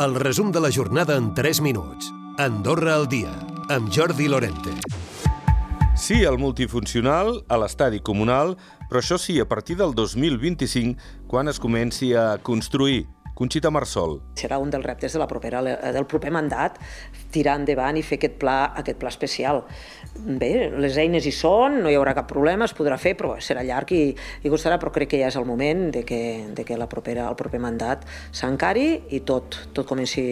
El 0.00 0.14
resum 0.14 0.50
de 0.50 0.58
la 0.58 0.70
jornada 0.72 1.16
en 1.16 1.34
3 1.34 1.60
minuts. 1.60 2.12
Andorra 2.38 2.94
al 2.94 3.08
dia, 3.08 3.30
amb 3.68 3.90
Jordi 3.92 4.26
Lorente. 4.26 4.72
Sí, 5.94 6.22
el 6.24 6.38
multifuncional, 6.40 7.42
a 7.52 7.58
l'estadi 7.60 8.00
comunal, 8.00 8.56
però 8.88 9.02
això 9.02 9.18
sí, 9.20 9.36
a 9.38 9.44
partir 9.46 9.76
del 9.76 9.92
2025, 9.94 10.96
quan 11.28 11.52
es 11.52 11.60
comenci 11.60 12.14
a 12.16 12.38
construir. 12.42 13.04
Conxita 13.34 13.70
Marsol. 13.72 14.18
Serà 14.36 14.58
un 14.60 14.70
dels 14.70 14.84
reptes 14.84 15.14
de 15.14 15.20
la 15.20 15.26
propera, 15.28 15.62
del 15.64 16.06
proper 16.08 16.32
mandat, 16.34 16.76
tirar 17.32 17.56
endavant 17.60 17.96
i 17.96 18.04
fer 18.04 18.18
aquest 18.20 18.36
pla, 18.42 18.56
aquest 18.78 19.00
pla 19.00 19.12
especial. 19.12 19.62
Bé, 20.16 20.68
les 20.76 20.98
eines 21.00 21.26
hi 21.26 21.32
són, 21.32 21.80
no 21.84 21.92
hi 21.92 21.96
haurà 21.96 22.12
cap 22.18 22.28
problema, 22.28 22.68
es 22.68 22.76
podrà 22.76 22.98
fer, 23.00 23.14
però 23.16 23.34
serà 23.40 23.64
llarg 23.64 23.94
i, 23.96 24.02
i 24.44 24.52
costarà, 24.52 24.76
però 24.82 24.92
crec 24.92 25.14
que 25.14 25.22
ja 25.22 25.32
és 25.32 25.40
el 25.40 25.48
moment 25.48 25.88
de 25.94 26.04
que, 26.08 26.22
de 26.52 26.66
que 26.68 26.76
la 26.76 26.90
propera, 26.92 27.30
el 27.30 27.38
proper 27.40 27.62
mandat 27.62 28.04
s'encari 28.30 28.88
i 29.16 29.24
tot, 29.24 29.62
tot 29.72 29.88
comenci 29.88 30.26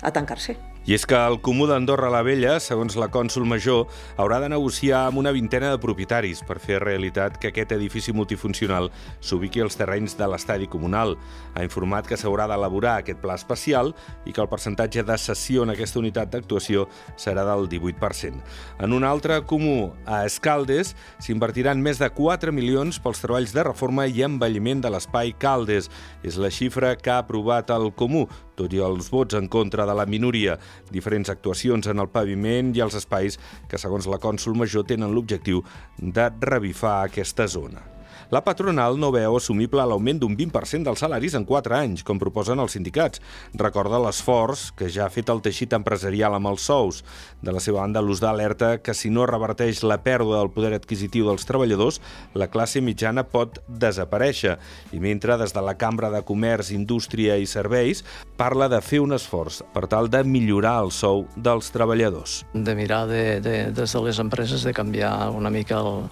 a 0.00 0.14
tancar-se. 0.14 0.56
I 0.88 0.94
és 0.96 1.02
que 1.04 1.18
el 1.20 1.34
Comú 1.44 1.66
d'Andorra 1.68 2.08
la 2.08 2.22
Vella, 2.24 2.54
segons 2.64 2.94
la 2.96 3.10
cònsul 3.12 3.44
major, 3.44 3.82
haurà 4.16 4.38
de 4.40 4.46
negociar 4.48 5.02
amb 5.10 5.20
una 5.20 5.34
vintena 5.36 5.68
de 5.68 5.80
propietaris 5.82 6.40
per 6.48 6.56
fer 6.64 6.78
realitat 6.80 7.36
que 7.36 7.50
aquest 7.50 7.74
edifici 7.76 8.14
multifuncional 8.16 8.88
s'ubiqui 9.20 9.60
als 9.60 9.76
terrenys 9.76 10.16
de 10.16 10.24
l'estadi 10.32 10.64
comunal. 10.64 11.12
Ha 11.52 11.66
informat 11.66 12.08
que 12.08 12.16
s'haurà 12.16 12.48
d'elaborar 12.48 12.94
aquest 13.02 13.20
pla 13.20 13.36
especial 13.36 13.92
i 14.24 14.32
que 14.32 14.40
el 14.40 14.48
percentatge 14.48 15.04
de 15.04 15.18
cessió 15.20 15.68
en 15.68 15.74
aquesta 15.76 16.00
unitat 16.00 16.32
d'actuació 16.32 16.88
serà 17.20 17.44
del 17.44 17.68
18%. 17.68 18.40
En 18.80 18.96
un 18.96 19.04
altre 19.04 19.42
comú, 19.44 19.92
a 20.08 20.24
Escaldes, 20.24 20.96
s'invertiran 21.20 21.84
més 21.84 22.00
de 22.00 22.08
4 22.08 22.48
milions 22.48 22.96
pels 22.96 23.20
treballs 23.20 23.52
de 23.52 23.68
reforma 23.68 24.08
i 24.08 24.24
embelliment 24.24 24.80
de 24.80 24.96
l'espai 24.96 25.36
Caldes. 25.36 25.92
És 26.24 26.40
la 26.40 26.48
xifra 26.48 26.96
que 26.96 27.12
ha 27.12 27.20
aprovat 27.26 27.76
el 27.76 27.92
Comú, 27.92 28.24
tot 28.58 28.74
i 28.74 28.82
els 28.84 29.10
vots 29.14 29.38
en 29.38 29.48
contra 29.52 29.86
de 29.88 29.94
la 29.96 30.06
minoria. 30.06 30.58
Diferents 30.90 31.30
actuacions 31.32 31.88
en 31.90 32.02
el 32.02 32.10
paviment 32.12 32.74
i 32.76 32.82
els 32.84 32.98
espais 32.98 33.38
que, 33.68 33.78
segons 33.78 34.10
la 34.10 34.20
cònsul 34.22 34.58
major, 34.58 34.86
tenen 34.88 35.14
l'objectiu 35.14 35.62
de 35.98 36.30
revifar 36.42 36.98
aquesta 37.04 37.46
zona. 37.48 37.97
La 38.28 38.42
patronal 38.44 38.98
no 39.00 39.08
veu 39.08 39.38
assumible 39.38 39.80
l'augment 39.88 40.18
d'un 40.20 40.34
20% 40.36 40.84
dels 40.84 41.00
salaris 41.00 41.32
en 41.38 41.46
4 41.48 41.72
anys, 41.78 42.02
com 42.04 42.18
proposen 42.20 42.60
els 42.60 42.74
sindicats. 42.76 43.22
Recorda 43.56 43.96
l'esforç 44.04 44.66
que 44.76 44.90
ja 44.92 45.06
ha 45.06 45.12
fet 45.14 45.32
el 45.32 45.40
teixit 45.40 45.72
empresarial 45.72 46.36
amb 46.36 46.50
els 46.50 46.66
sous. 46.68 46.98
De 47.40 47.54
la 47.56 47.62
seva 47.64 47.80
banda, 47.80 48.02
l'ús 48.04 48.20
d'alerta 48.20 48.82
que 48.84 48.92
si 48.92 49.08
no 49.08 49.24
reverteix 49.24 49.80
la 49.80 49.96
pèrdua 50.04 50.42
del 50.42 50.52
poder 50.52 50.74
adquisitiu 50.76 51.30
dels 51.30 51.48
treballadors, 51.48 52.02
la 52.36 52.50
classe 52.52 52.84
mitjana 52.84 53.24
pot 53.24 53.62
desaparèixer. 53.66 54.58
I 54.92 55.00
mentre 55.00 55.40
des 55.40 55.56
de 55.56 55.64
la 55.64 55.78
Cambra 55.80 56.12
de 56.12 56.20
Comerç, 56.20 56.74
Indústria 56.76 57.40
i 57.40 57.48
Serveis 57.48 58.04
parla 58.36 58.68
de 58.68 58.84
fer 58.84 59.00
un 59.00 59.16
esforç 59.16 59.62
per 59.72 59.86
tal 59.88 60.12
de 60.12 60.20
millorar 60.28 60.82
el 60.84 60.92
sou 60.92 61.24
dels 61.34 61.72
treballadors. 61.72 62.42
De 62.52 62.76
mirar 62.76 63.06
de, 63.08 63.40
de, 63.40 63.58
des 63.72 63.96
de 63.96 64.04
les 64.04 64.20
empreses 64.20 64.68
de 64.68 64.76
canviar 64.76 65.30
una 65.32 65.48
mica 65.48 65.80
el, 65.80 66.10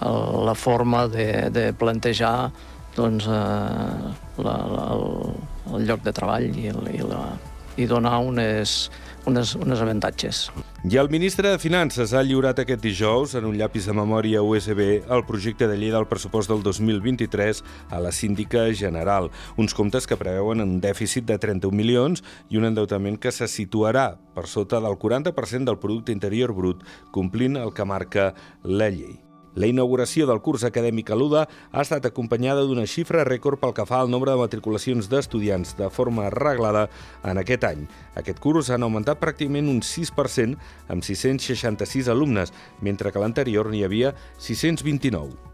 la 0.00 0.54
forma 0.54 1.06
de, 1.08 1.50
de 1.50 1.72
plantejar 1.72 2.50
doncs, 2.96 3.26
eh, 3.26 3.30
la, 3.30 4.56
la, 4.74 4.84
el, 4.94 5.34
el 5.74 5.88
lloc 5.88 6.04
de 6.04 6.12
treball 6.14 6.46
i, 6.50 6.68
i, 6.70 7.02
la, 7.02 7.24
i 7.76 7.86
donar 7.90 8.18
unes, 8.22 8.90
unes, 9.26 9.54
unes 9.58 9.80
avantatges. 9.82 10.46
I 10.84 10.98
el 11.00 11.08
ministre 11.08 11.48
de 11.48 11.58
Finances 11.58 12.12
ha 12.12 12.22
lliurat 12.22 12.58
aquest 12.60 12.82
dijous 12.84 13.34
en 13.38 13.46
un 13.48 13.56
llapis 13.56 13.88
de 13.88 13.94
memòria 13.96 14.42
USB 14.44 14.82
el 15.00 15.24
projecte 15.26 15.68
de 15.70 15.78
llei 15.80 15.90
del 15.94 16.06
pressupost 16.10 16.52
del 16.52 16.62
2023 16.62 17.64
a 17.90 18.02
la 18.04 18.12
síndica 18.12 18.66
general. 18.76 19.30
Uns 19.56 19.74
comptes 19.74 20.06
que 20.06 20.20
preveuen 20.20 20.60
un 20.60 20.76
dèficit 20.84 21.26
de 21.30 21.40
31 21.40 21.74
milions 21.74 22.22
i 22.52 22.60
un 22.60 22.68
endeutament 22.68 23.18
que 23.18 23.32
se 23.32 23.48
situarà 23.48 24.12
per 24.36 24.46
sota 24.46 24.82
del 24.84 25.00
40% 25.00 25.64
del 25.64 25.80
producte 25.80 26.12
interior 26.12 26.52
brut, 26.52 26.84
complint 27.10 27.56
el 27.56 27.72
que 27.72 27.88
marca 27.88 28.34
la 28.62 28.92
llei. 28.92 29.23
La 29.54 29.68
inauguració 29.70 30.26
del 30.26 30.40
curs 30.42 30.64
acadèmic 30.66 31.12
a 31.14 31.18
l'UDA 31.18 31.44
ha 31.46 31.82
estat 31.84 32.08
acompanyada 32.08 32.64
d'una 32.66 32.88
xifra 32.90 33.22
rècord 33.28 33.60
pel 33.62 33.74
que 33.76 33.86
fa 33.86 34.00
al 34.02 34.10
nombre 34.10 34.32
de 34.34 34.40
matriculacions 34.40 35.06
d'estudiants 35.10 35.76
de 35.78 35.90
forma 35.94 36.26
reglada 36.34 36.88
en 37.22 37.38
aquest 37.38 37.68
any. 37.70 37.86
Aquest 38.18 38.42
curs 38.42 38.72
han 38.74 38.82
augmentat 38.82 39.22
pràcticament 39.22 39.70
un 39.70 39.78
6% 39.78 40.58
amb 40.90 41.06
666 41.06 42.10
alumnes, 42.10 42.50
mentre 42.82 43.14
que 43.14 43.22
l'anterior 43.22 43.70
n'hi 43.70 43.86
havia 43.86 44.16
629. 44.38 45.53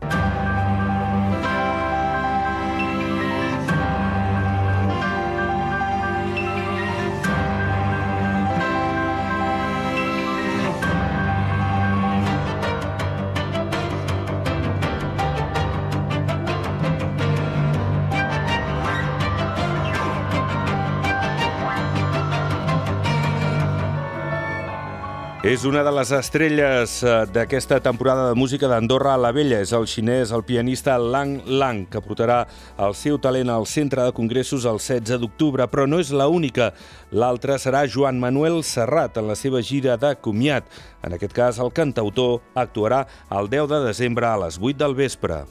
És 25.41 25.63
una 25.65 25.81
de 25.81 25.89
les 25.97 26.11
estrelles 26.13 26.99
eh, 27.01 27.13
d'aquesta 27.33 27.79
temporada 27.81 28.27
de 28.29 28.37
música 28.37 28.69
d'Andorra 28.69 29.15
a 29.17 29.21
la 29.25 29.31
Vella. 29.33 29.63
És 29.65 29.71
el 29.73 29.87
xinès, 29.89 30.35
el 30.37 30.43
pianista 30.45 30.99
Lang 31.01 31.47
Lang, 31.49 31.87
que 31.89 32.03
portarà 32.05 32.43
el 32.77 32.93
seu 32.93 33.17
talent 33.17 33.49
al 33.49 33.65
centre 33.65 34.05
de 34.05 34.13
congressos 34.13 34.67
el 34.69 34.77
16 34.77 35.17
d'octubre, 35.23 35.65
però 35.73 35.87
no 35.89 35.97
és 36.05 36.13
la 36.13 36.29
única. 36.29 36.75
L'altra 37.17 37.57
serà 37.57 37.87
Joan 37.89 38.21
Manuel 38.21 38.61
Serrat 38.69 39.17
en 39.17 39.31
la 39.33 39.39
seva 39.39 39.65
gira 39.65 39.97
de 39.97 40.13
comiat. 40.21 40.69
En 41.09 41.17
aquest 41.17 41.33
cas, 41.33 41.57
el 41.57 41.73
cantautor 41.73 42.43
actuarà 42.53 43.07
el 43.33 43.49
10 43.49 43.73
de 43.73 43.81
desembre 43.87 44.29
a 44.29 44.37
les 44.45 44.61
8 44.61 44.77
del 44.85 44.99
vespre. 44.99 45.47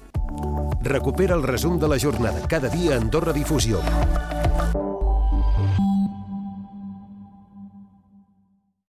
Recupera 0.86 1.34
el 1.34 1.42
resum 1.42 1.82
de 1.82 1.90
la 1.90 1.98
jornada 1.98 2.46
cada 2.46 2.70
dia 2.70 2.94
a 2.94 3.02
Andorra 3.02 3.34
Difusió. 3.34 3.82